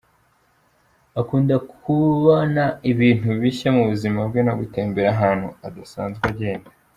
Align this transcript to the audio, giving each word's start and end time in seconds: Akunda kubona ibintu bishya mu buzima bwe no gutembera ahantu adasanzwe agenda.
Akunda 1.21 1.55
kubona 1.71 2.63
ibintu 2.91 3.29
bishya 3.41 3.69
mu 3.75 3.83
buzima 3.89 4.19
bwe 4.29 4.41
no 4.47 4.53
gutembera 4.59 5.07
ahantu 5.15 5.47
adasanzwe 5.67 6.23
agenda. 6.33 6.69